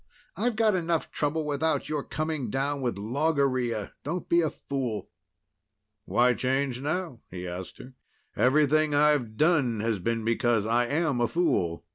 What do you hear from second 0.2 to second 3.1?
I've got enough trouble without your coming down with